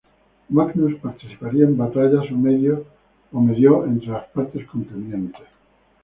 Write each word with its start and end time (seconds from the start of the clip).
Magnus 0.49 0.99
participaría 0.99 1.65
en 1.65 1.77
batallas 1.77 2.25
o 2.31 2.35
medió 2.35 3.85
entre 3.85 4.07
las 4.07 4.25
partes 4.29 4.65
contendientes. 4.65 5.45